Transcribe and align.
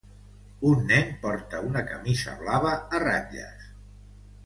Un 0.69 0.79
nen 0.91 1.11
porta 1.27 1.59
una 1.69 1.83
camisa 1.91 2.35
blava 2.43 2.73
a 2.79 3.03
ratlles. 3.07 3.73